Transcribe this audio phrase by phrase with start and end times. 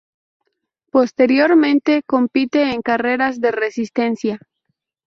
[0.91, 4.39] Posteriormente compite en carreras de resistencia.